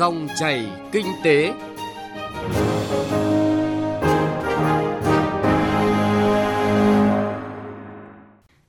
[0.00, 1.52] Dòng chảy kinh tế.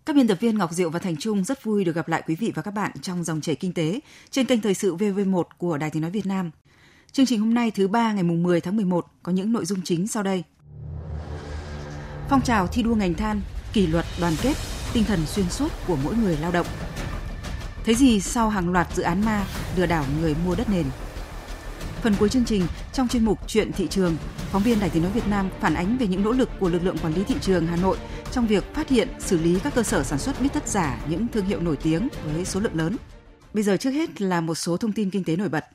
[0.05, 2.35] Các biên tập viên Ngọc Diệu và Thành Trung rất vui được gặp lại quý
[2.35, 3.99] vị và các bạn trong dòng chảy kinh tế
[4.31, 6.51] trên kênh thời sự VV1 của Đài Tiếng nói Việt Nam.
[7.11, 9.81] Chương trình hôm nay thứ ba ngày mùng 10 tháng 11 có những nội dung
[9.83, 10.43] chính sau đây.
[12.29, 13.41] Phong trào thi đua ngành than,
[13.73, 14.53] kỷ luật đoàn kết,
[14.93, 16.67] tinh thần xuyên suốt của mỗi người lao động.
[17.85, 19.45] Thấy gì sau hàng loạt dự án ma
[19.75, 20.85] lừa đảo người mua đất nền?
[22.01, 24.17] Phần cuối chương trình, trong chuyên mục Chuyện thị trường,
[24.51, 26.83] phóng viên Đài Tiếng nói Việt Nam phản ánh về những nỗ lực của lực
[26.83, 27.97] lượng quản lý thị trường Hà Nội
[28.31, 31.27] trong việc phát hiện, xử lý các cơ sở sản xuất mít tất giả những
[31.27, 32.97] thương hiệu nổi tiếng với số lượng lớn.
[33.53, 35.65] Bây giờ trước hết là một số thông tin kinh tế nổi bật.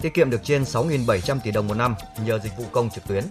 [0.00, 1.94] Tiết kiệm được trên 6.700 tỷ đồng một năm
[2.24, 3.24] nhờ dịch vụ công trực tuyến.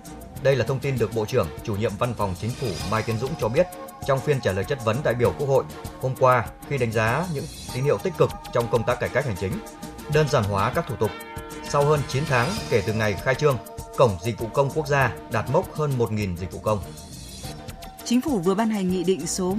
[0.43, 3.17] Đây là thông tin được Bộ trưởng, chủ nhiệm Văn phòng Chính phủ Mai Tiến
[3.17, 3.67] Dũng cho biết
[4.07, 5.63] trong phiên trả lời chất vấn đại biểu Quốc hội
[6.01, 9.25] hôm qua khi đánh giá những tín hiệu tích cực trong công tác cải cách
[9.25, 9.51] hành chính,
[10.13, 11.11] đơn giản hóa các thủ tục.
[11.69, 13.57] Sau hơn 9 tháng kể từ ngày khai trương,
[13.97, 16.79] Cổng Dịch vụ Công Quốc gia đạt mốc hơn 1.000 dịch vụ công.
[18.05, 19.55] Chính phủ vừa ban hành Nghị định số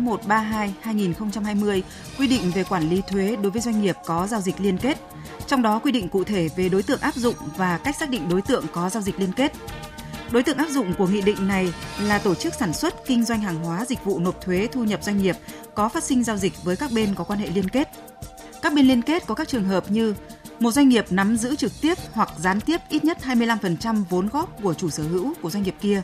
[0.85, 1.83] 132-2020
[2.19, 4.99] quy định về quản lý thuế đối với doanh nghiệp có giao dịch liên kết,
[5.47, 8.29] trong đó quy định cụ thể về đối tượng áp dụng và cách xác định
[8.29, 9.53] đối tượng có giao dịch liên kết.
[10.31, 13.41] Đối tượng áp dụng của nghị định này là tổ chức sản xuất, kinh doanh
[13.41, 15.37] hàng hóa, dịch vụ nộp thuế thu nhập doanh nghiệp
[15.75, 17.89] có phát sinh giao dịch với các bên có quan hệ liên kết.
[18.63, 20.15] Các bên liên kết có các trường hợp như
[20.61, 24.63] một doanh nghiệp nắm giữ trực tiếp hoặc gián tiếp ít nhất 25% vốn góp
[24.63, 26.03] của chủ sở hữu của doanh nghiệp kia.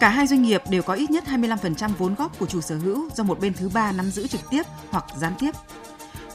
[0.00, 3.10] Cả hai doanh nghiệp đều có ít nhất 25% vốn góp của chủ sở hữu
[3.14, 5.50] do một bên thứ ba nắm giữ trực tiếp hoặc gián tiếp.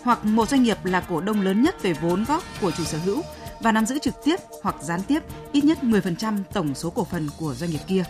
[0.04, 2.98] Hoặc một doanh nghiệp là cổ đông lớn nhất về vốn góp của chủ sở
[2.98, 3.22] hữu
[3.60, 7.30] và nắm giữ trực tiếp hoặc gián tiếp ít nhất 10% tổng số cổ phần
[7.40, 8.04] của doanh nghiệp kia.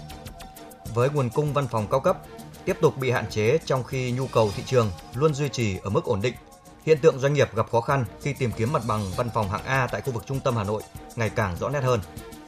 [0.94, 2.18] Với nguồn cung văn phòng cao cấp
[2.66, 5.90] tiếp tục bị hạn chế trong khi nhu cầu thị trường luôn duy trì ở
[5.90, 6.34] mức ổn định,
[6.86, 9.66] hiện tượng doanh nghiệp gặp khó khăn khi tìm kiếm mặt bằng văn phòng hạng
[9.66, 10.82] A tại khu vực trung tâm Hà Nội
[11.16, 12.00] ngày càng rõ nét hơn.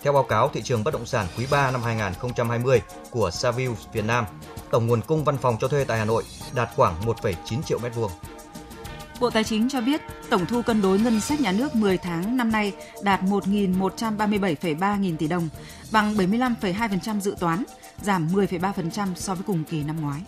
[0.02, 4.06] Theo báo cáo thị trường bất động sản quý 3 năm 2020 của Savills Việt
[4.06, 4.26] Nam,
[4.72, 6.24] tổng nguồn cung văn phòng cho thuê tại Hà Nội
[6.56, 8.12] đạt khoảng 1,9 triệu mét vuông.
[9.20, 12.38] Bộ Tài chính cho biết tổng thu cân đối ngân sách nhà nước 10 tháng
[12.38, 15.50] năm nay đạt 1.137,3 nghìn tỷ đồng,
[15.92, 17.64] bằng 75,2% dự toán,
[18.02, 20.22] giảm 10,3% so với cùng kỳ năm ngoái.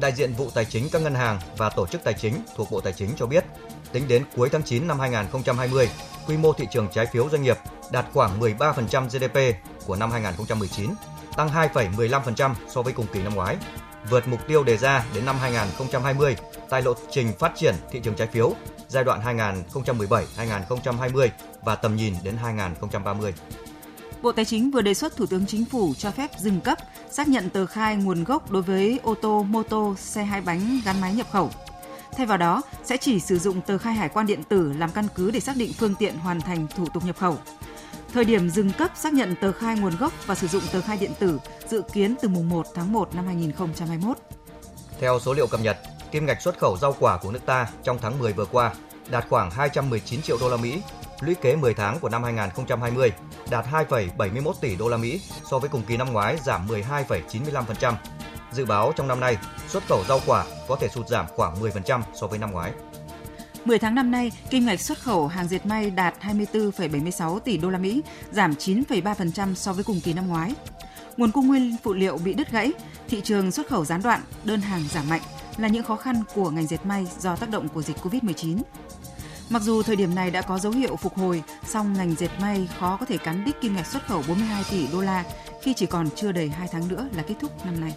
[0.00, 2.80] Đại diện vụ tài chính các ngân hàng và tổ chức tài chính thuộc Bộ
[2.80, 3.44] Tài chính cho biết,
[3.92, 5.88] tính đến cuối tháng 9 năm 2020,
[6.26, 7.56] quy mô thị trường trái phiếu doanh nghiệp
[7.92, 9.56] đạt khoảng 13% GDP
[9.86, 10.90] của năm 2019,
[11.36, 13.56] tăng 2,15% so với cùng kỳ năm ngoái,
[14.10, 16.36] vượt mục tiêu đề ra đến năm 2020
[16.70, 18.52] tại lộ trình phát triển thị trường trái phiếu
[18.88, 19.38] giai đoạn
[19.74, 21.28] 2017-2020
[21.62, 23.34] và tầm nhìn đến 2030.
[24.26, 26.78] Bộ Tài chính vừa đề xuất Thủ tướng Chính phủ cho phép dừng cấp,
[27.10, 30.80] xác nhận tờ khai nguồn gốc đối với ô tô, mô tô, xe hai bánh
[30.84, 31.50] gắn máy nhập khẩu.
[32.12, 35.06] Thay vào đó, sẽ chỉ sử dụng tờ khai hải quan điện tử làm căn
[35.14, 37.38] cứ để xác định phương tiện hoàn thành thủ tục nhập khẩu.
[38.12, 40.96] Thời điểm dừng cấp xác nhận tờ khai nguồn gốc và sử dụng tờ khai
[40.96, 41.38] điện tử
[41.68, 44.18] dự kiến từ mùng 1 tháng 1 năm 2021.
[45.00, 45.78] Theo số liệu cập nhật,
[46.10, 48.74] kim ngạch xuất khẩu rau quả của nước ta trong tháng 10 vừa qua
[49.10, 50.82] đạt khoảng 219 triệu đô la Mỹ,
[51.20, 53.12] lũy kế 10 tháng của năm 2020
[53.50, 57.94] đạt 2,71 tỷ đô la Mỹ so với cùng kỳ năm ngoái giảm 12,95%.
[58.52, 59.36] Dự báo trong năm nay,
[59.68, 62.72] xuất khẩu rau quả có thể sụt giảm khoảng 10% so với năm ngoái.
[63.64, 67.70] 10 tháng năm nay, kim ngạch xuất khẩu hàng dệt may đạt 24,76 tỷ đô
[67.70, 70.54] la Mỹ, giảm 9,3% so với cùng kỳ năm ngoái.
[71.16, 72.72] Nguồn cung nguyên phụ liệu bị đứt gãy,
[73.08, 75.22] thị trường xuất khẩu gián đoạn, đơn hàng giảm mạnh
[75.56, 78.58] là những khó khăn của ngành dệt may do tác động của dịch Covid-19.
[79.50, 82.68] Mặc dù thời điểm này đã có dấu hiệu phục hồi, song ngành dệt may
[82.78, 85.24] khó có thể cán đích kim ngạch xuất khẩu 42 tỷ đô la
[85.62, 87.94] khi chỉ còn chưa đầy 2 tháng nữa là kết thúc năm nay.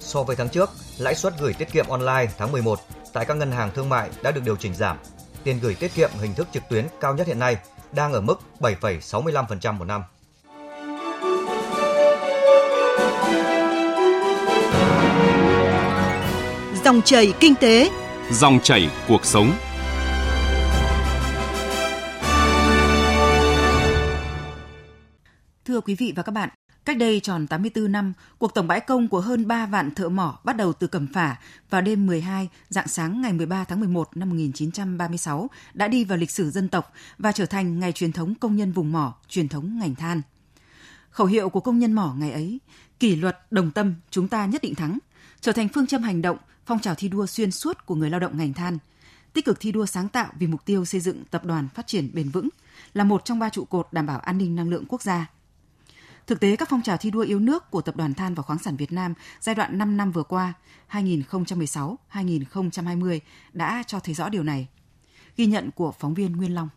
[0.00, 2.80] So với tháng trước, lãi suất gửi tiết kiệm online tháng 11
[3.12, 4.96] tại các ngân hàng thương mại đã được điều chỉnh giảm.
[5.44, 7.56] Tiền gửi tiết kiệm hình thức trực tuyến cao nhất hiện nay
[7.92, 10.02] đang ở mức 7,65% một năm.
[16.84, 17.90] Dòng chảy kinh tế,
[18.30, 19.52] dòng chảy cuộc sống.
[25.66, 26.48] Thưa quý vị và các bạn,
[26.84, 30.38] cách đây tròn 84 năm, cuộc tổng bãi công của hơn 3 vạn thợ mỏ
[30.44, 31.36] bắt đầu từ Cẩm Phả
[31.70, 36.30] vào đêm 12, dạng sáng ngày 13 tháng 11 năm 1936 đã đi vào lịch
[36.30, 39.78] sử dân tộc và trở thành ngày truyền thống công nhân vùng mỏ, truyền thống
[39.78, 40.22] ngành than.
[41.10, 42.60] Khẩu hiệu của công nhân mỏ ngày ấy,
[43.00, 44.98] kỷ luật, đồng tâm, chúng ta nhất định thắng,
[45.40, 48.20] trở thành phương châm hành động, phong trào thi đua xuyên suốt của người lao
[48.20, 48.78] động ngành than,
[49.32, 52.10] tích cực thi đua sáng tạo vì mục tiêu xây dựng tập đoàn phát triển
[52.14, 52.48] bền vững
[52.94, 55.26] là một trong ba trụ cột đảm bảo an ninh năng lượng quốc gia.
[56.26, 58.58] Thực tế, các phong trào thi đua yêu nước của Tập đoàn Than và Khoáng
[58.58, 60.52] sản Việt Nam giai đoạn 5 năm vừa qua,
[60.90, 63.18] 2016-2020
[63.52, 64.68] đã cho thấy rõ điều này.
[65.36, 66.68] Ghi nhận của phóng viên Nguyên Long.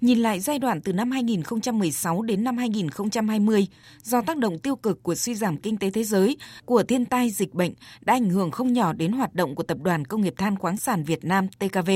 [0.00, 3.66] Nhìn lại giai đoạn từ năm 2016 đến năm 2020,
[4.02, 7.30] do tác động tiêu cực của suy giảm kinh tế thế giới, của thiên tai
[7.30, 10.34] dịch bệnh đã ảnh hưởng không nhỏ đến hoạt động của Tập đoàn Công nghiệp
[10.36, 11.90] Than khoáng sản Việt Nam TKV.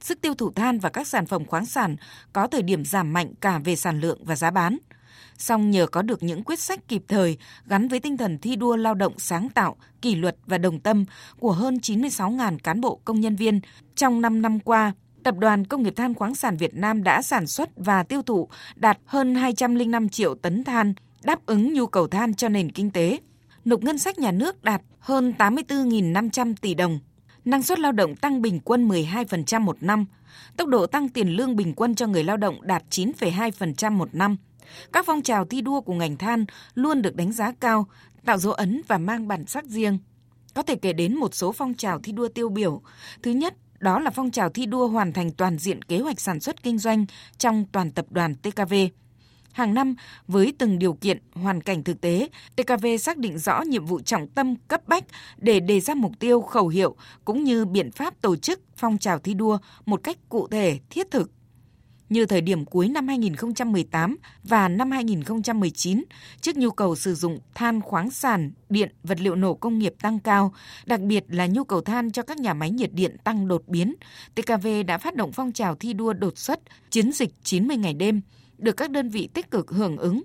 [0.00, 1.96] Sức tiêu thụ than và các sản phẩm khoáng sản
[2.32, 4.78] có thời điểm giảm mạnh cả về sản lượng và giá bán.
[5.38, 8.76] Song nhờ có được những quyết sách kịp thời gắn với tinh thần thi đua
[8.76, 11.04] lao động sáng tạo, kỷ luật và đồng tâm
[11.38, 13.60] của hơn 96.000 cán bộ công nhân viên
[13.94, 14.92] trong 5 năm qua,
[15.22, 18.48] Tập đoàn Công nghiệp Than khoáng sản Việt Nam đã sản xuất và tiêu thụ
[18.76, 23.18] đạt hơn 205 triệu tấn than, đáp ứng nhu cầu than cho nền kinh tế.
[23.64, 26.98] Nộp ngân sách nhà nước đạt hơn 84.500 tỷ đồng.
[27.44, 30.06] Năng suất lao động tăng bình quân 12% một năm.
[30.56, 34.36] Tốc độ tăng tiền lương bình quân cho người lao động đạt 9,2% một năm.
[34.92, 36.44] Các phong trào thi đua của ngành than
[36.74, 37.86] luôn được đánh giá cao,
[38.24, 39.98] tạo dấu ấn và mang bản sắc riêng.
[40.54, 42.82] Có thể kể đến một số phong trào thi đua tiêu biểu.
[43.22, 46.40] Thứ nhất đó là phong trào thi đua hoàn thành toàn diện kế hoạch sản
[46.40, 47.06] xuất kinh doanh
[47.38, 48.74] trong toàn tập đoàn TKV.
[49.52, 49.94] Hàng năm,
[50.26, 54.28] với từng điều kiện, hoàn cảnh thực tế, TKV xác định rõ nhiệm vụ trọng
[54.28, 55.04] tâm cấp bách
[55.36, 59.18] để đề ra mục tiêu, khẩu hiệu cũng như biện pháp tổ chức phong trào
[59.18, 61.30] thi đua một cách cụ thể, thiết thực
[62.08, 66.04] như thời điểm cuối năm 2018 và năm 2019,
[66.40, 70.18] trước nhu cầu sử dụng than khoáng sản, điện, vật liệu nổ công nghiệp tăng
[70.20, 70.54] cao,
[70.86, 73.94] đặc biệt là nhu cầu than cho các nhà máy nhiệt điện tăng đột biến,
[74.34, 76.60] TKV đã phát động phong trào thi đua đột xuất,
[76.90, 78.20] chiến dịch 90 ngày đêm,
[78.58, 80.22] được các đơn vị tích cực hưởng ứng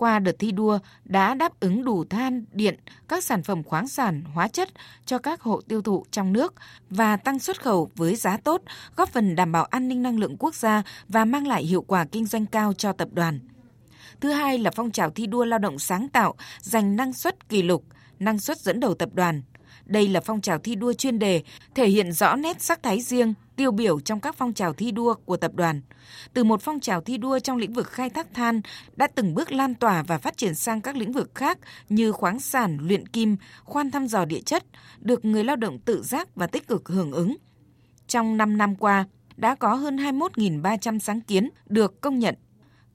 [0.00, 4.22] qua đợt thi đua đã đáp ứng đủ than, điện, các sản phẩm khoáng sản,
[4.34, 4.68] hóa chất
[5.06, 6.54] cho các hộ tiêu thụ trong nước
[6.90, 8.62] và tăng xuất khẩu với giá tốt,
[8.96, 12.04] góp phần đảm bảo an ninh năng lượng quốc gia và mang lại hiệu quả
[12.12, 13.40] kinh doanh cao cho tập đoàn.
[14.20, 17.62] Thứ hai là phong trào thi đua lao động sáng tạo, giành năng suất kỷ
[17.62, 17.84] lục,
[18.18, 19.42] năng suất dẫn đầu tập đoàn.
[19.90, 21.42] Đây là phong trào thi đua chuyên đề,
[21.74, 25.14] thể hiện rõ nét sắc thái riêng, tiêu biểu trong các phong trào thi đua
[25.14, 25.80] của tập đoàn.
[26.34, 28.60] Từ một phong trào thi đua trong lĩnh vực khai thác than
[28.96, 31.58] đã từng bước lan tỏa và phát triển sang các lĩnh vực khác
[31.88, 34.64] như khoáng sản, luyện kim, khoan thăm dò địa chất,
[34.98, 37.36] được người lao động tự giác và tích cực hưởng ứng.
[38.06, 39.04] Trong 5 năm qua,
[39.36, 42.34] đã có hơn 21.300 sáng kiến được công nhận,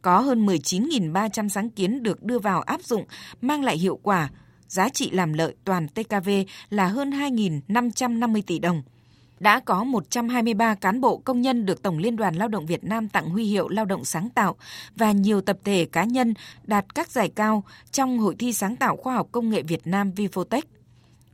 [0.02, 3.06] có hơn 19.300 sáng kiến được đưa vào áp dụng
[3.42, 4.30] mang lại hiệu quả,
[4.68, 6.30] giá trị làm lợi toàn TKV
[6.70, 8.84] là hơn 2.550 tỷ đồng–
[9.40, 13.10] đã có 123 cán bộ công nhân được Tổng Liên đoàn Lao động Việt Nam
[13.10, 14.56] tặng huy hiệu lao động sáng tạo
[14.96, 16.34] và nhiều tập thể cá nhân
[16.64, 20.12] đạt các giải cao trong Hội thi sáng tạo khoa học công nghệ Việt Nam
[20.16, 20.62] Vifotech.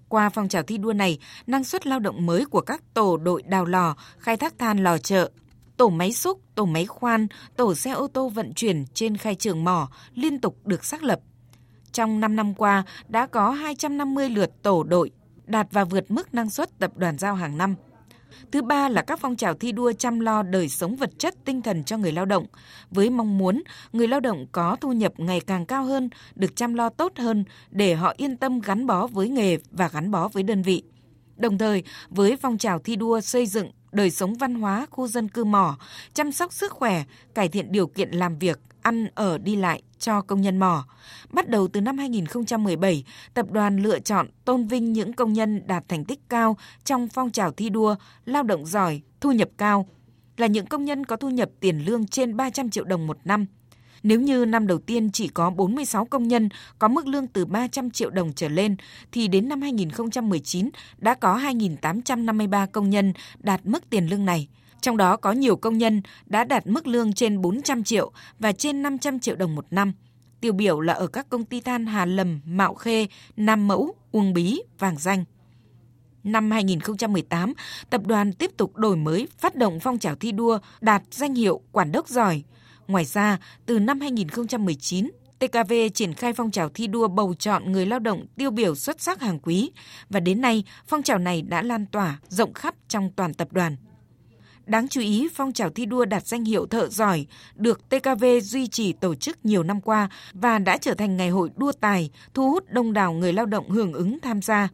[0.09, 3.41] Qua phong trào thi đua này, năng suất lao động mới của các tổ đội
[3.41, 5.31] đào lò, khai thác than lò chợ,
[5.77, 9.63] tổ máy xúc, tổ máy khoan, tổ xe ô tô vận chuyển trên khai trường
[9.63, 11.19] mỏ liên tục được xác lập.
[11.93, 15.11] Trong 5 năm qua, đã có 250 lượt tổ đội
[15.45, 17.75] đạt và vượt mức năng suất tập đoàn giao hàng năm.
[18.51, 21.61] Thứ ba là các phong trào thi đua chăm lo đời sống vật chất tinh
[21.61, 22.45] thần cho người lao động,
[22.91, 26.73] với mong muốn người lao động có thu nhập ngày càng cao hơn, được chăm
[26.73, 30.43] lo tốt hơn để họ yên tâm gắn bó với nghề và gắn bó với
[30.43, 30.83] đơn vị.
[31.35, 35.27] Đồng thời, với phong trào thi đua xây dựng đời sống văn hóa khu dân
[35.27, 35.77] cư mỏ,
[36.13, 37.03] chăm sóc sức khỏe,
[37.35, 40.85] cải thiện điều kiện làm việc, ăn ở đi lại cho công nhân mỏ.
[41.29, 43.03] Bắt đầu từ năm 2017,
[43.33, 47.31] tập đoàn lựa chọn tôn vinh những công nhân đạt thành tích cao trong phong
[47.31, 47.95] trào thi đua,
[48.25, 49.87] lao động giỏi, thu nhập cao,
[50.37, 53.45] là những công nhân có thu nhập tiền lương trên 300 triệu đồng một năm.
[54.03, 56.49] Nếu như năm đầu tiên chỉ có 46 công nhân
[56.79, 58.75] có mức lương từ 300 triệu đồng trở lên,
[59.11, 64.47] thì đến năm 2019 đã có 2.853 công nhân đạt mức tiền lương này–
[64.81, 68.81] trong đó có nhiều công nhân đã đạt mức lương trên 400 triệu và trên
[68.81, 69.93] 500 triệu đồng một năm.
[70.41, 73.07] Tiêu biểu là ở các công ty than Hà Lầm, Mạo Khê,
[73.37, 75.23] Nam Mẫu, Uông Bí, Vàng Danh.
[76.23, 77.53] Năm 2018,
[77.89, 81.61] tập đoàn tiếp tục đổi mới phát động phong trào thi đua đạt danh hiệu
[81.71, 82.43] quản đốc giỏi.
[82.87, 87.85] Ngoài ra, từ năm 2019, TKV triển khai phong trào thi đua bầu chọn người
[87.85, 89.71] lao động tiêu biểu xuất sắc hàng quý
[90.09, 93.75] và đến nay phong trào này đã lan tỏa rộng khắp trong toàn tập đoàn.
[94.65, 97.25] Đáng chú ý, phong trào thi đua đạt danh hiệu thợ giỏi
[97.55, 101.49] được TKV duy trì tổ chức nhiều năm qua và đã trở thành ngày hội
[101.55, 104.69] đua tài, thu hút đông đảo người lao động hưởng ứng tham gia.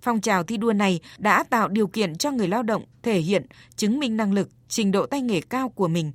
[0.00, 3.46] Phong trào thi đua này đã tạo điều kiện cho người lao động thể hiện,
[3.76, 6.12] chứng minh năng lực, trình độ tay nghề cao của mình.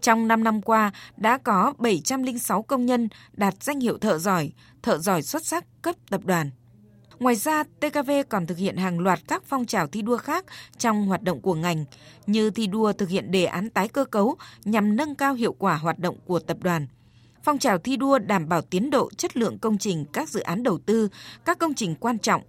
[0.00, 4.98] Trong 5 năm qua, đã có 706 công nhân đạt danh hiệu thợ giỏi, thợ
[4.98, 6.50] giỏi xuất sắc cấp tập đoàn.
[7.20, 10.44] Ngoài ra, TKV còn thực hiện hàng loạt các phong trào thi đua khác
[10.78, 11.84] trong hoạt động của ngành,
[12.26, 15.76] như thi đua thực hiện đề án tái cơ cấu nhằm nâng cao hiệu quả
[15.76, 16.86] hoạt động của tập đoàn.
[17.42, 20.62] Phong trào thi đua đảm bảo tiến độ chất lượng công trình các dự án
[20.62, 21.08] đầu tư,
[21.44, 22.42] các công trình quan trọng.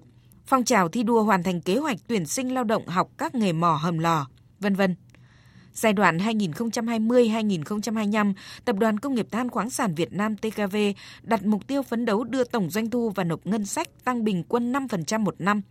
[0.45, 3.53] Phong trào thi đua hoàn thành kế hoạch tuyển sinh lao động học các nghề
[3.53, 4.27] mỏ hầm lò,
[4.59, 4.95] vân vân.
[5.73, 8.33] Giai đoạn 2020-2025,
[8.65, 10.77] Tập đoàn Công nghiệp Than khoáng sản Việt Nam TKV
[11.23, 14.43] đặt mục tiêu phấn đấu đưa tổng doanh thu và nộp ngân sách tăng bình
[14.47, 15.61] quân 5% một năm,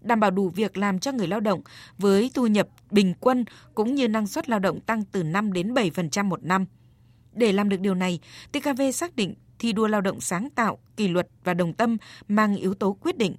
[0.00, 1.60] đảm bảo đủ việc làm cho người lao động
[1.98, 5.74] với thu nhập bình quân cũng như năng suất lao động tăng từ 5 đến
[5.74, 6.66] 7% một năm.
[7.32, 8.20] Để làm được điều này,
[8.52, 11.96] TKV xác định thi đua lao động sáng tạo, kỷ luật và đồng tâm
[12.28, 13.34] mang yếu tố quyết định.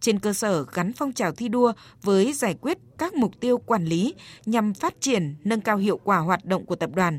[0.00, 3.84] Trên cơ sở gắn phong trào thi đua với giải quyết các mục tiêu quản
[3.84, 4.14] lý
[4.46, 7.18] nhằm phát triển, nâng cao hiệu quả hoạt động của tập đoàn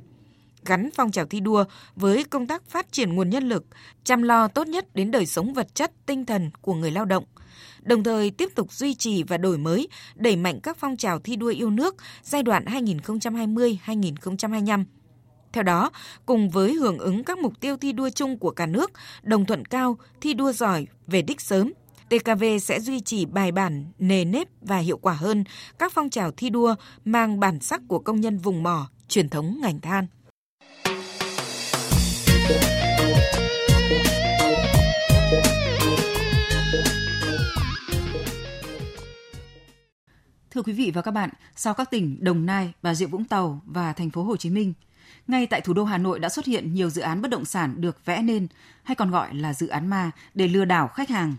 [0.68, 1.64] gắn phong trào thi đua
[1.96, 3.66] với công tác phát triển nguồn nhân lực,
[4.04, 7.24] chăm lo tốt nhất đến đời sống vật chất, tinh thần của người lao động.
[7.82, 11.36] Đồng thời tiếp tục duy trì và đổi mới, đẩy mạnh các phong trào thi
[11.36, 14.84] đua yêu nước giai đoạn 2020-2025
[15.58, 15.92] theo đó,
[16.26, 18.92] cùng với hưởng ứng các mục tiêu thi đua chung của cả nước,
[19.24, 21.74] đồng thuận cao, thi đua giỏi, về đích sớm,
[22.10, 25.44] TKV sẽ duy trì bài bản, nề nếp và hiệu quả hơn
[25.80, 29.60] các phong trào thi đua mang bản sắc của công nhân vùng mỏ, truyền thống
[29.62, 30.08] ngành than.
[40.52, 43.62] Thưa quý vị và các bạn, sau các tỉnh Đồng Nai, Bà Rịa Vũng Tàu
[43.66, 44.74] và thành phố Hồ Chí Minh,
[45.28, 47.82] ngay tại thủ đô Hà Nội đã xuất hiện nhiều dự án bất động sản
[47.82, 48.48] được vẽ nên
[48.84, 51.36] hay còn gọi là dự án ma để lừa đảo khách hàng.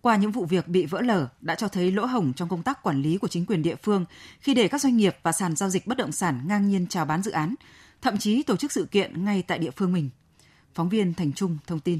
[0.00, 2.82] Qua những vụ việc bị vỡ lở đã cho thấy lỗ hổng trong công tác
[2.82, 4.04] quản lý của chính quyền địa phương
[4.40, 7.04] khi để các doanh nghiệp và sàn giao dịch bất động sản ngang nhiên chào
[7.04, 7.54] bán dự án,
[8.02, 10.10] thậm chí tổ chức sự kiện ngay tại địa phương mình.
[10.74, 11.98] Phóng viên Thành Trung thông tin.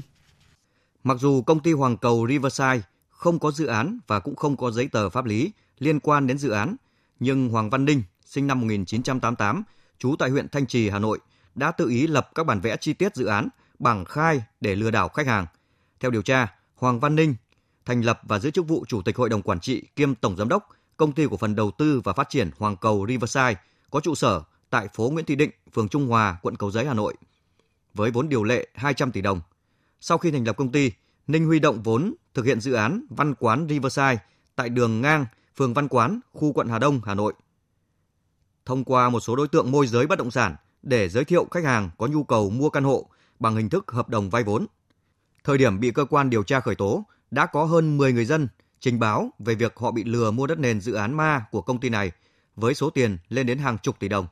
[1.03, 4.71] Mặc dù công ty Hoàng Cầu Riverside không có dự án và cũng không có
[4.71, 6.75] giấy tờ pháp lý liên quan đến dự án,
[7.19, 9.63] nhưng Hoàng Văn Ninh, sinh năm 1988,
[10.03, 11.19] trú tại huyện Thanh Trì, Hà Nội,
[11.55, 14.91] đã tự ý lập các bản vẽ chi tiết dự án bằng khai để lừa
[14.91, 15.45] đảo khách hàng.
[15.99, 17.35] Theo điều tra, Hoàng Văn Ninh
[17.85, 20.49] thành lập và giữ chức vụ chủ tịch hội đồng quản trị kiêm tổng giám
[20.49, 23.55] đốc công ty cổ phần đầu tư và phát triển Hoàng Cầu Riverside
[23.89, 26.93] có trụ sở tại phố Nguyễn Thị Định, phường Trung Hòa, quận Cầu Giấy, Hà
[26.93, 27.13] Nội.
[27.93, 29.41] Với vốn điều lệ 200 tỷ đồng.
[30.01, 30.91] Sau khi thành lập công ty,
[31.27, 34.17] Ninh huy động vốn thực hiện dự án Văn Quán Riverside
[34.55, 37.33] tại đường ngang phường Văn Quán, khu quận Hà Đông, Hà Nội
[38.65, 41.63] thông qua một số đối tượng môi giới bất động sản để giới thiệu khách
[41.63, 44.65] hàng có nhu cầu mua căn hộ bằng hình thức hợp đồng vay vốn.
[45.43, 48.47] Thời điểm bị cơ quan điều tra khởi tố, đã có hơn 10 người dân
[48.79, 51.79] trình báo về việc họ bị lừa mua đất nền dự án ma của công
[51.79, 52.11] ty này
[52.55, 54.27] với số tiền lên đến hàng chục tỷ đồng.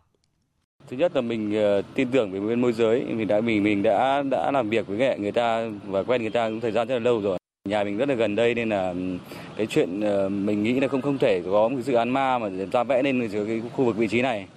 [0.90, 3.84] Thứ nhất là mình ờ, tin tưởng về bên môi giới, mình đã mình mình
[3.84, 6.94] đã đã làm việc với người ta và quen người ta cũng thời gian rất
[6.94, 7.38] là lâu rồi.
[7.65, 9.18] Nhà mình rất là gần đây nên là ừ,
[9.58, 12.50] cái chuyện ờ, mình nghĩ là không không thể có một dự án ma mà
[12.72, 14.48] ra vẽ lên cái khu vực vị trí này.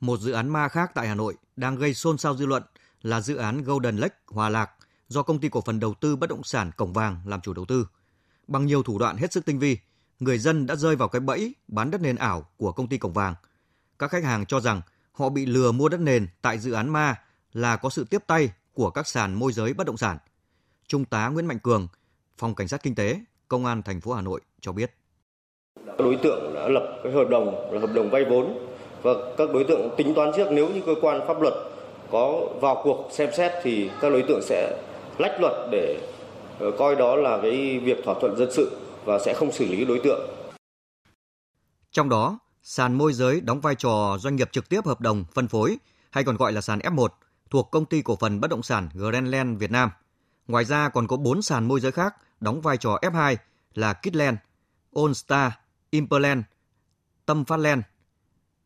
[0.00, 2.62] Một dự án ma khác tại Hà Nội đang gây xôn xao dư luận
[3.02, 4.70] là dự án Golden Lake Hòa Lạc
[5.08, 7.64] do công ty cổ phần đầu tư bất động sản Cổng Vàng làm chủ đầu
[7.64, 7.86] tư.
[8.48, 9.78] Bằng nhiều thủ đoạn hết sức tinh vi,
[10.20, 13.12] người dân đã rơi vào cái bẫy bán đất nền ảo của công ty Cổng
[13.12, 13.34] Vàng.
[13.98, 14.80] Các khách hàng cho rằng
[15.12, 17.14] họ bị lừa mua đất nền tại dự án ma
[17.52, 20.18] là có sự tiếp tay của các sàn môi giới bất động sản.
[20.88, 21.88] Trung tá Nguyễn Mạnh Cường,
[22.38, 24.94] Phòng Cảnh sát Kinh tế, Công an thành phố Hà Nội cho biết.
[25.86, 28.68] Các đối tượng đã lập cái hợp đồng là hợp đồng vay vốn
[29.02, 31.54] và các đối tượng tính toán trước nếu như cơ quan pháp luật
[32.10, 34.82] có vào cuộc xem xét thì các đối tượng sẽ
[35.18, 36.08] lách luật để
[36.58, 39.84] ờ, coi đó là cái việc thỏa thuận dân sự và sẽ không xử lý
[39.84, 40.30] đối tượng.
[41.90, 45.48] Trong đó, sàn môi giới đóng vai trò doanh nghiệp trực tiếp hợp đồng phân
[45.48, 45.76] phối
[46.10, 47.08] hay còn gọi là sàn F1
[47.50, 49.90] thuộc công ty cổ phần bất động sản Grandland Việt Nam.
[50.48, 53.36] Ngoài ra còn có 4 sàn môi giới khác đóng vai trò F2
[53.74, 54.38] là Kitland,
[54.98, 55.52] Onstar,
[55.90, 56.42] Imperland,
[57.26, 57.82] Tâm Phát Land.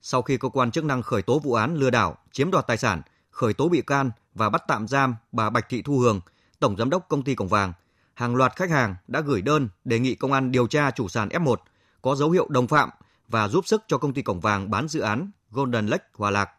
[0.03, 2.77] Sau khi cơ quan chức năng khởi tố vụ án lừa đảo, chiếm đoạt tài
[2.77, 6.21] sản, khởi tố bị can và bắt tạm giam bà Bạch Thị Thu Hường,
[6.61, 7.73] tổng giám đốc công ty Cổng Vàng,
[8.15, 11.29] hàng loạt khách hàng đã gửi đơn đề nghị công an điều tra chủ sàn
[11.29, 11.57] F1
[12.03, 12.91] có dấu hiệu đồng phạm
[13.29, 16.51] và giúp sức cho công ty Cổng Vàng bán dự án Golden Lake Hòa Lạc.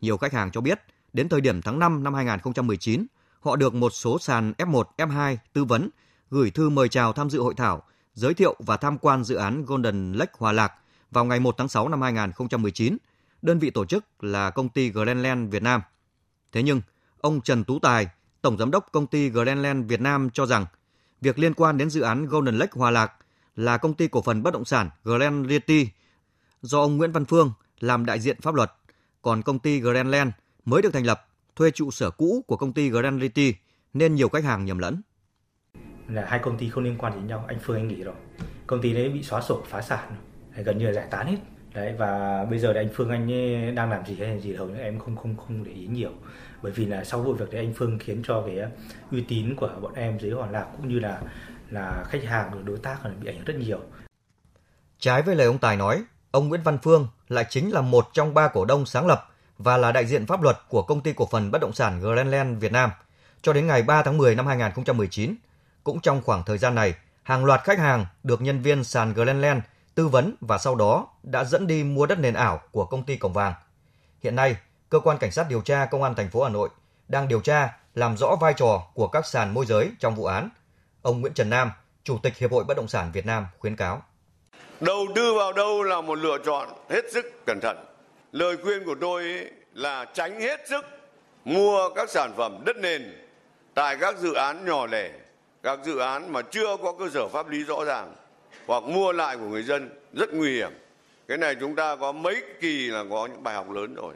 [0.00, 0.80] Nhiều khách hàng cho biết,
[1.12, 3.06] đến thời điểm tháng 5 năm 2019,
[3.42, 5.90] họ được một số sàn F1, F2 tư vấn
[6.30, 7.82] gửi thư mời chào tham dự hội thảo,
[8.14, 10.72] giới thiệu và tham quan dự án Golden Lake Hòa Lạc
[11.10, 12.96] vào ngày 1 tháng 6 năm 2019.
[13.42, 15.80] Đơn vị tổ chức là công ty Glenland Việt Nam.
[16.52, 16.80] Thế nhưng,
[17.20, 18.08] ông Trần Tú Tài,
[18.42, 20.66] Tổng Giám đốc công ty Glenland Việt Nam cho rằng,
[21.20, 23.12] việc liên quan đến dự án Golden Lake Hòa Lạc
[23.56, 25.88] là công ty cổ phần bất động sản glen Realty
[26.62, 28.72] do ông Nguyễn Văn Phương làm đại diện pháp luật,
[29.22, 30.30] còn công ty Glenland
[30.64, 33.54] mới được thành lập thuê trụ sở cũ của công ty Grand Realty
[33.94, 35.00] nên nhiều khách hàng nhầm lẫn.
[36.08, 38.14] Là hai công ty không liên quan đến nhau anh Phương anh nghỉ rồi.
[38.66, 40.14] Công ty đấy bị xóa sổ phá sản
[40.56, 41.36] gần như là giải tán hết.
[41.74, 43.28] Đấy và bây giờ anh Phương anh
[43.74, 46.12] đang làm gì hay gì hầu như em không không không để ý nhiều.
[46.62, 48.58] Bởi vì là sau vụ việc đấy anh Phương khiến cho cái
[49.10, 51.22] uy tín của bọn em dưới Hoàn Lạc cũng như là
[51.70, 53.80] là khách hàng đối tác bị ảnh hưởng rất nhiều.
[54.98, 58.34] Trái với lời ông Tài nói, Ông Nguyễn Văn Phương lại chính là một trong
[58.34, 59.28] ba cổ đông sáng lập
[59.64, 62.58] và là đại diện pháp luật của công ty cổ phần bất động sản Grandland
[62.58, 62.90] Việt Nam.
[63.42, 65.34] Cho đến ngày 3 tháng 10 năm 2019,
[65.84, 69.62] cũng trong khoảng thời gian này, hàng loạt khách hàng được nhân viên sàn Grandland
[69.94, 73.16] tư vấn và sau đó đã dẫn đi mua đất nền ảo của công ty
[73.16, 73.54] Cổng Vàng.
[74.22, 74.56] Hiện nay,
[74.88, 76.68] cơ quan cảnh sát điều tra công an thành phố Hà Nội
[77.08, 80.48] đang điều tra làm rõ vai trò của các sàn môi giới trong vụ án.
[81.02, 81.70] Ông Nguyễn Trần Nam,
[82.04, 84.02] Chủ tịch Hiệp hội Bất động sản Việt Nam khuyến cáo.
[84.80, 87.91] Đầu tư vào đâu là một lựa chọn hết sức cẩn thận.
[88.32, 90.84] Lời khuyên của tôi là tránh hết sức
[91.44, 93.02] mua các sản phẩm đất nền
[93.74, 95.12] tại các dự án nhỏ lẻ,
[95.62, 98.14] các dự án mà chưa có cơ sở pháp lý rõ ràng
[98.66, 100.72] hoặc mua lại của người dân rất nguy hiểm.
[101.28, 104.14] Cái này chúng ta có mấy kỳ là có những bài học lớn rồi.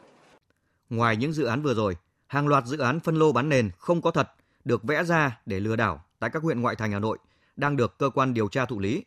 [0.89, 1.97] Ngoài những dự án vừa rồi,
[2.27, 4.31] hàng loạt dự án phân lô bán nền không có thật
[4.65, 7.17] được vẽ ra để lừa đảo tại các huyện ngoại thành Hà Nội
[7.55, 9.05] đang được cơ quan điều tra thụ lý.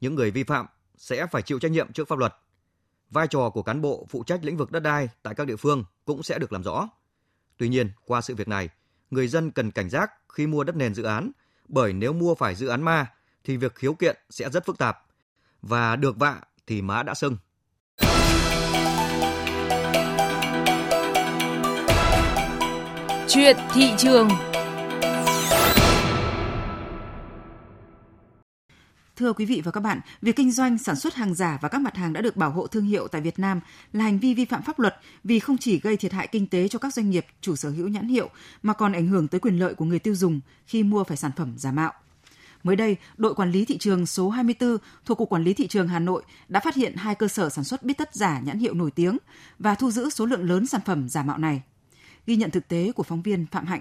[0.00, 2.34] Những người vi phạm sẽ phải chịu trách nhiệm trước pháp luật.
[3.10, 5.84] Vai trò của cán bộ phụ trách lĩnh vực đất đai tại các địa phương
[6.04, 6.88] cũng sẽ được làm rõ.
[7.56, 8.68] Tuy nhiên, qua sự việc này,
[9.10, 11.30] người dân cần cảnh giác khi mua đất nền dự án,
[11.68, 13.06] bởi nếu mua phải dự án ma
[13.44, 14.98] thì việc khiếu kiện sẽ rất phức tạp
[15.62, 17.36] và được vạ thì má đã sưng.
[23.28, 24.28] Chuyện thị trường
[29.18, 31.80] Thưa quý vị và các bạn, việc kinh doanh sản xuất hàng giả và các
[31.80, 33.60] mặt hàng đã được bảo hộ thương hiệu tại Việt Nam
[33.92, 36.68] là hành vi vi phạm pháp luật vì không chỉ gây thiệt hại kinh tế
[36.68, 38.30] cho các doanh nghiệp chủ sở hữu nhãn hiệu
[38.62, 41.30] mà còn ảnh hưởng tới quyền lợi của người tiêu dùng khi mua phải sản
[41.36, 41.92] phẩm giả mạo.
[42.62, 45.88] Mới đây, đội quản lý thị trường số 24 thuộc Cục Quản lý Thị trường
[45.88, 48.74] Hà Nội đã phát hiện hai cơ sở sản xuất bít tất giả nhãn hiệu
[48.74, 49.18] nổi tiếng
[49.58, 51.62] và thu giữ số lượng lớn sản phẩm giả mạo này.
[52.26, 53.80] Ghi nhận thực tế của phóng viên Phạm Hạnh.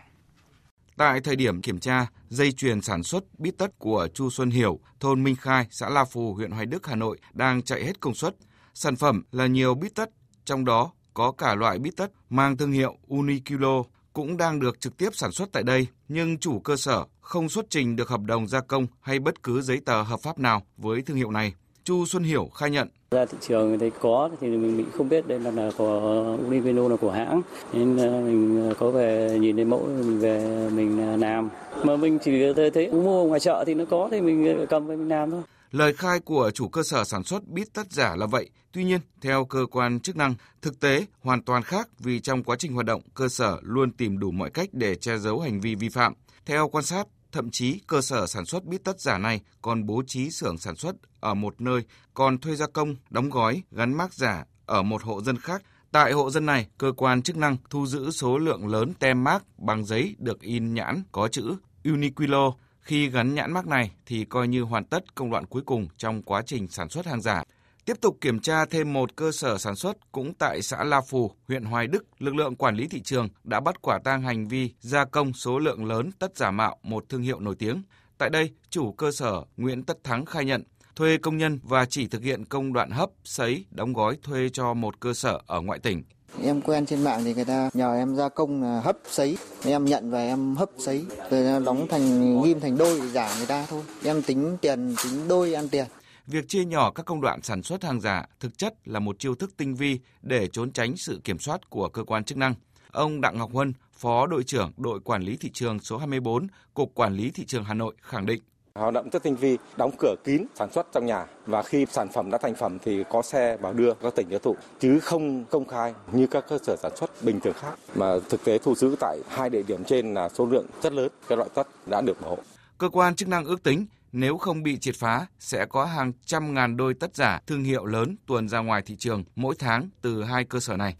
[0.98, 4.80] Tại thời điểm kiểm tra, dây chuyền sản xuất bít tất của Chu Xuân Hiểu,
[5.00, 8.14] thôn Minh Khai, xã La Phù, huyện Hoài Đức, Hà Nội đang chạy hết công
[8.14, 8.36] suất.
[8.74, 10.10] Sản phẩm là nhiều bít tất,
[10.46, 14.98] trong đó có cả loại bít tất mang thương hiệu Uniqlo cũng đang được trực
[14.98, 18.48] tiếp sản xuất tại đây, nhưng chủ cơ sở không xuất trình được hợp đồng
[18.48, 21.54] gia công hay bất cứ giấy tờ hợp pháp nào với thương hiệu này.
[21.88, 22.88] Chu Xuân Hiểu khai nhận.
[23.12, 26.90] Ra thị trường thấy có thì mình, mình không biết đây là, là của Uniqlo
[26.90, 27.42] là của hãng
[27.74, 31.50] nên ờ, mình có về nhìn thấy mẫu mình về mình làm
[31.84, 34.96] mà mình chỉ thấy, thấy mua ngoài chợ thì nó có thì mình cầm về
[34.96, 35.42] mình làm thôi.
[35.72, 38.50] Lời khai của chủ cơ sở sản xuất bít tất giả là vậy.
[38.72, 42.56] Tuy nhiên, theo cơ quan chức năng, thực tế hoàn toàn khác vì trong quá
[42.60, 45.76] trình hoạt động, cơ sở luôn tìm đủ mọi cách để che giấu hành vi
[45.76, 46.14] vi phạm.
[46.46, 50.04] Theo quan sát, thậm chí cơ sở sản xuất bít tất giả này còn bố
[50.08, 51.82] trí xưởng sản xuất ở một nơi,
[52.14, 55.64] còn thuê gia công, đóng gói, gắn mác giả ở một hộ dân khác.
[55.92, 59.60] Tại hộ dân này, cơ quan chức năng thu giữ số lượng lớn tem mác
[59.60, 64.48] bằng giấy được in nhãn có chữ Uniqlo khi gắn nhãn mác này thì coi
[64.48, 67.44] như hoàn tất công đoạn cuối cùng trong quá trình sản xuất hàng giả.
[67.88, 71.32] Tiếp tục kiểm tra thêm một cơ sở sản xuất cũng tại xã La Phù,
[71.48, 74.74] huyện Hoài Đức, lực lượng quản lý thị trường đã bắt quả tang hành vi
[74.80, 77.82] gia công số lượng lớn tất giả mạo một thương hiệu nổi tiếng.
[78.18, 80.64] Tại đây, chủ cơ sở Nguyễn Tất Thắng khai nhận
[80.96, 84.74] thuê công nhân và chỉ thực hiện công đoạn hấp, sấy, đóng gói thuê cho
[84.74, 86.04] một cơ sở ở ngoại tỉnh.
[86.44, 89.86] Em quen trên mạng thì người ta nhờ em gia công là hấp sấy, em
[89.86, 93.66] nhận và em hấp sấy, rồi đóng thành ghim thành đôi để giả người ta
[93.70, 93.84] thôi.
[94.04, 95.86] Em tính tiền tính đôi ăn tiền.
[96.28, 99.36] Việc chia nhỏ các công đoạn sản xuất hàng giả thực chất là một chiêu
[99.36, 102.54] thức tinh vi để trốn tránh sự kiểm soát của cơ quan chức năng.
[102.92, 106.92] Ông Đặng Ngọc Huân, Phó đội trưởng đội quản lý thị trường số 24, Cục
[106.96, 108.42] Quản lý thị trường Hà Nội khẳng định
[108.76, 112.08] hoạt động rất tinh vi, đóng cửa kín sản xuất trong nhà và khi sản
[112.14, 115.46] phẩm đã thành phẩm thì có xe vào đưa các tỉnh tiêu thụ chứ không
[115.46, 118.76] công khai như các cơ sở sản xuất bình thường khác mà thực tế thu
[118.76, 122.02] giữ tại hai địa điểm trên là số lượng rất lớn các loại tất đã
[122.02, 122.38] được bảo hộ.
[122.78, 126.54] Cơ quan chức năng ước tính nếu không bị triệt phá, sẽ có hàng trăm
[126.54, 130.24] ngàn đôi tất giả thương hiệu lớn tuồn ra ngoài thị trường mỗi tháng từ
[130.24, 130.96] hai cơ sở này.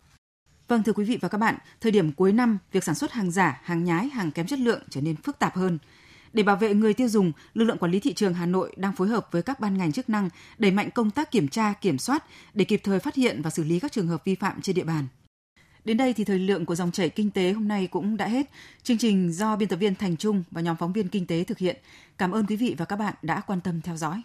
[0.68, 3.32] Vâng thưa quý vị và các bạn, thời điểm cuối năm, việc sản xuất hàng
[3.32, 5.78] giả, hàng nhái, hàng kém chất lượng trở nên phức tạp hơn.
[6.34, 8.96] Để bảo vệ người tiêu dùng, lực lượng quản lý thị trường Hà Nội đang
[8.96, 11.98] phối hợp với các ban ngành chức năng đẩy mạnh công tác kiểm tra, kiểm
[11.98, 14.76] soát để kịp thời phát hiện và xử lý các trường hợp vi phạm trên
[14.76, 15.08] địa bàn.
[15.88, 18.50] Đến đây thì thời lượng của dòng chảy kinh tế hôm nay cũng đã hết.
[18.84, 21.58] Chương trình do biên tập viên Thành Trung và nhóm phóng viên kinh tế thực
[21.58, 21.78] hiện.
[22.18, 24.22] Cảm ơn quý vị và các bạn đã quan tâm theo dõi.